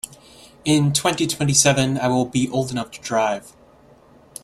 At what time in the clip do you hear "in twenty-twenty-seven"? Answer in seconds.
0.65-1.99